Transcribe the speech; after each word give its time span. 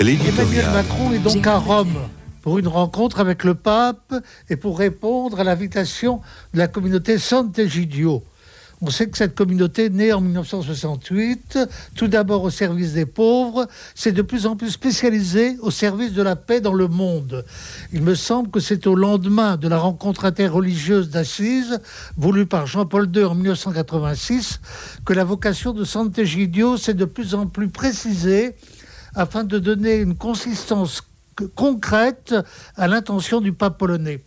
Emmanuel 0.00 0.64
Macron 0.72 1.12
est 1.12 1.18
donc 1.18 1.46
à 1.46 1.58
Rome 1.58 2.08
pour 2.40 2.58
une 2.58 2.68
rencontre 2.68 3.20
avec 3.20 3.44
le 3.44 3.54
pape 3.54 4.14
et 4.48 4.56
pour 4.56 4.78
répondre 4.78 5.38
à 5.38 5.44
l'invitation 5.44 6.22
de 6.54 6.58
la 6.58 6.68
communauté 6.68 7.18
Sant'Egidio. 7.18 8.22
On 8.80 8.88
sait 8.88 9.10
que 9.10 9.18
cette 9.18 9.34
communauté, 9.34 9.90
née 9.90 10.14
en 10.14 10.22
1968, 10.22 11.58
tout 11.94 12.08
d'abord 12.08 12.44
au 12.44 12.48
service 12.48 12.94
des 12.94 13.04
pauvres, 13.04 13.68
s'est 13.94 14.12
de 14.12 14.22
plus 14.22 14.46
en 14.46 14.56
plus 14.56 14.70
spécialisée 14.70 15.58
au 15.60 15.70
service 15.70 16.14
de 16.14 16.22
la 16.22 16.34
paix 16.34 16.62
dans 16.62 16.72
le 16.72 16.88
monde. 16.88 17.44
Il 17.92 18.00
me 18.00 18.14
semble 18.14 18.50
que 18.50 18.58
c'est 18.58 18.86
au 18.86 18.94
lendemain 18.94 19.58
de 19.58 19.68
la 19.68 19.76
rencontre 19.76 20.24
interreligieuse 20.24 21.10
d'Assise, 21.10 21.78
voulue 22.16 22.46
par 22.46 22.66
Jean-Paul 22.66 23.10
II 23.14 23.24
en 23.24 23.34
1986, 23.34 24.60
que 25.04 25.12
la 25.12 25.24
vocation 25.24 25.74
de 25.74 25.84
Sant'Egidio 25.84 26.78
s'est 26.78 26.94
de 26.94 27.04
plus 27.04 27.34
en 27.34 27.46
plus 27.46 27.68
précisée 27.68 28.54
afin 29.14 29.44
de 29.44 29.58
donner 29.58 29.96
une 29.96 30.16
consistance 30.16 31.02
concrète 31.54 32.34
à 32.76 32.88
l'intention 32.88 33.40
du 33.40 33.52
pape 33.52 33.78
polonais. 33.78 34.20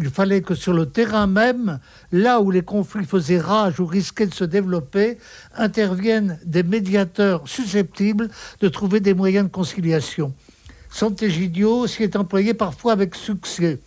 Il 0.00 0.10
fallait 0.10 0.42
que 0.42 0.54
sur 0.54 0.72
le 0.72 0.86
terrain 0.86 1.26
même, 1.26 1.80
là 2.12 2.40
où 2.40 2.52
les 2.52 2.62
conflits 2.62 3.04
faisaient 3.04 3.40
rage 3.40 3.80
ou 3.80 3.86
risquaient 3.86 4.26
de 4.26 4.34
se 4.34 4.44
développer, 4.44 5.18
interviennent 5.56 6.38
des 6.44 6.62
médiateurs 6.62 7.42
susceptibles 7.48 8.28
de 8.60 8.68
trouver 8.68 9.00
des 9.00 9.14
moyens 9.14 9.46
de 9.46 9.52
conciliation. 9.52 10.32
Sant'Egidio 10.90 11.86
s'y 11.86 12.04
est 12.04 12.16
employé 12.16 12.54
parfois 12.54 12.92
avec 12.92 13.16
succès. 13.16 13.80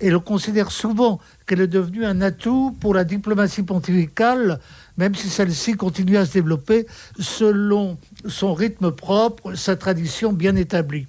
Et 0.00 0.10
l'on 0.10 0.20
considère 0.20 0.70
souvent 0.70 1.20
qu'elle 1.46 1.60
est 1.60 1.66
devenue 1.66 2.06
un 2.06 2.22
atout 2.22 2.74
pour 2.80 2.94
la 2.94 3.04
diplomatie 3.04 3.62
pontificale, 3.62 4.58
même 4.96 5.14
si 5.14 5.28
celle-ci 5.28 5.74
continue 5.74 6.16
à 6.16 6.24
se 6.24 6.32
développer 6.32 6.86
selon 7.18 7.98
son 8.26 8.54
rythme 8.54 8.92
propre, 8.92 9.54
sa 9.54 9.76
tradition 9.76 10.32
bien 10.32 10.56
établie. 10.56 11.06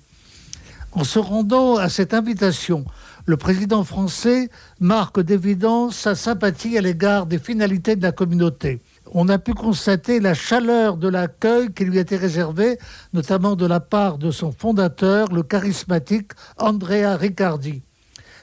En 0.92 1.06
se 1.06 1.20
rendant 1.20 1.78
à 1.78 1.88
cette 1.88 2.14
invitation, 2.14 2.84
le 3.26 3.38
président 3.38 3.86
français 3.86 4.50
marque 4.82 5.22
d'évidence 5.22 5.96
sa 5.96 6.16
sympathie 6.16 6.78
à 6.78 6.82
l'égard 6.82 7.28
des 7.28 7.40
finalités 7.40 7.96
de 7.96 8.04
la 8.04 8.12
communauté. 8.12 8.82
On 9.14 9.30
a 9.30 9.38
pu 9.38 9.54
constater 9.54 10.20
la 10.20 10.34
chaleur 10.34 10.98
de 10.98 11.08
l'accueil 11.08 11.72
qui 11.74 11.86
lui 11.86 11.98
était 11.98 12.18
réservé, 12.18 12.78
notamment 13.14 13.56
de 13.56 13.66
la 13.66 13.80
part 13.80 14.18
de 14.18 14.32
son 14.32 14.52
fondateur, 14.52 15.32
le 15.32 15.44
charismatique 15.44 16.32
Andrea 16.58 17.16
Riccardi. 17.16 17.84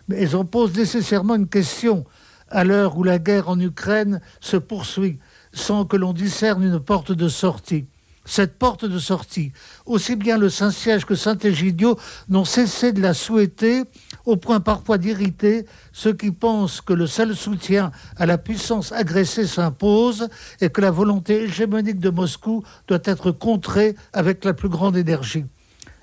Mais 0.09 0.35
on 0.35 0.45
pose 0.45 0.75
nécessairement 0.75 1.37
une 1.37 1.49
question 1.49 2.05
à 2.49 2.65
l'heure 2.65 2.97
où 2.97 3.05
la 3.05 3.19
guerre 3.19 3.49
en 3.49 3.61
Ukraine 3.61 4.21
se 4.41 4.57
poursuit 4.57 5.19
sans 5.53 5.85
que 5.85 5.97
l'on 5.97 6.13
discerne 6.13 6.63
une 6.63 6.81
porte 6.81 7.13
de 7.13 7.29
sortie 7.29 7.87
cette 8.29 8.59
porte 8.59 8.85
de 8.85 8.99
sortie. 8.99 9.53
Aussi 9.87 10.15
bien 10.15 10.39
le 10.39 10.51
Saint-Siège 10.51 11.05
que 11.05 11.15
Saint-Égidio 11.15 11.99
n'ont 12.29 12.45
cessé 12.45 12.93
de 12.93 13.01
la 13.01 13.15
souhaiter, 13.15 13.85
au 14.27 14.37
point 14.37 14.61
parfois 14.61 14.99
d'irriter 14.99 15.65
ceux 15.93 16.13
qui 16.13 16.31
pensent 16.31 16.81
que 16.81 16.93
le 16.93 17.07
seul 17.07 17.35
soutien 17.35 17.91
à 18.17 18.27
la 18.27 18.39
puissance 18.39 18.93
agressée 18.93 19.47
s'impose 19.47 20.29
et 20.61 20.69
que 20.69 20.81
la 20.81 20.91
volonté 20.91 21.45
hégémonique 21.45 22.01
de 22.01 22.11
Moscou 22.11 22.63
doit 22.87 23.01
être 23.05 23.31
contrée 23.31 23.97
avec 24.13 24.45
la 24.45 24.53
plus 24.53 24.69
grande 24.69 24.97
énergie. 24.97 25.47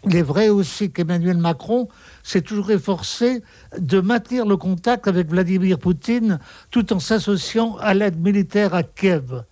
Il 0.05 0.15
est 0.15 0.21
vrai 0.21 0.49
aussi 0.49 0.91
qu'Emmanuel 0.91 1.37
Macron 1.37 1.87
s'est 2.23 2.41
toujours 2.41 2.71
efforcé 2.71 3.41
de 3.77 3.99
maintenir 3.99 4.45
le 4.45 4.57
contact 4.57 5.07
avec 5.07 5.29
Vladimir 5.29 5.79
Poutine 5.79 6.39
tout 6.71 6.93
en 6.93 6.99
s'associant 6.99 7.77
à 7.77 7.93
l'aide 7.93 8.19
militaire 8.19 8.73
à 8.75 8.83
Kiev 8.83 9.43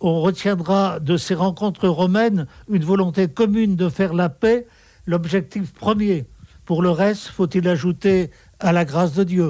on 0.00 0.20
retiendra 0.20 0.98
de 0.98 1.16
ces 1.16 1.34
rencontres 1.34 1.88
romaines 1.88 2.46
une 2.68 2.84
volonté 2.84 3.28
commune 3.28 3.76
de 3.76 3.88
faire 3.88 4.14
la 4.14 4.28
paix, 4.28 4.66
l'objectif 5.06 5.72
premier. 5.74 6.24
Pour 6.64 6.82
le 6.82 6.90
reste, 6.90 7.28
faut-il 7.28 7.68
ajouter 7.68 8.30
à 8.58 8.72
la 8.72 8.84
grâce 8.84 9.14
de 9.14 9.24
Dieu? 9.24 9.48